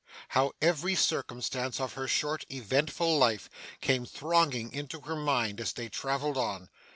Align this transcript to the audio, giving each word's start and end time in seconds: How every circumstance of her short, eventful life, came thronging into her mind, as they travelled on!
How 0.29 0.53
every 0.63 0.95
circumstance 0.95 1.79
of 1.79 1.93
her 1.93 2.07
short, 2.07 2.43
eventful 2.51 3.19
life, 3.19 3.51
came 3.81 4.07
thronging 4.07 4.73
into 4.73 5.01
her 5.01 5.15
mind, 5.15 5.61
as 5.61 5.73
they 5.73 5.89
travelled 5.89 6.37
on! 6.39 6.69